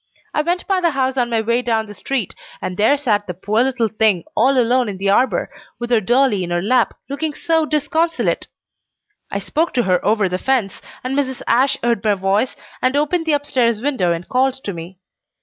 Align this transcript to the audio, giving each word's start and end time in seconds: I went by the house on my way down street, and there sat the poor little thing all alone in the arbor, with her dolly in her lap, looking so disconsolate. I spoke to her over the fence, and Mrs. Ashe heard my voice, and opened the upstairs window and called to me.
I 0.33 0.41
went 0.41 0.65
by 0.65 0.81
the 0.81 0.89
house 0.89 1.15
on 1.15 1.29
my 1.29 1.41
way 1.41 1.61
down 1.61 1.93
street, 1.93 2.33
and 2.59 2.75
there 2.75 2.97
sat 2.97 3.27
the 3.27 3.35
poor 3.35 3.61
little 3.61 3.87
thing 3.87 4.23
all 4.35 4.57
alone 4.57 4.89
in 4.89 4.97
the 4.97 5.11
arbor, 5.11 5.51
with 5.77 5.91
her 5.91 6.01
dolly 6.01 6.43
in 6.43 6.49
her 6.49 6.59
lap, 6.59 6.97
looking 7.07 7.35
so 7.35 7.67
disconsolate. 7.67 8.47
I 9.29 9.37
spoke 9.37 9.75
to 9.75 9.83
her 9.83 10.03
over 10.03 10.27
the 10.27 10.39
fence, 10.39 10.81
and 11.03 11.15
Mrs. 11.15 11.43
Ashe 11.45 11.77
heard 11.83 12.03
my 12.03 12.15
voice, 12.15 12.55
and 12.81 12.95
opened 12.97 13.27
the 13.27 13.33
upstairs 13.33 13.79
window 13.79 14.11
and 14.11 14.27
called 14.27 14.55
to 14.63 14.73
me. 14.73 14.97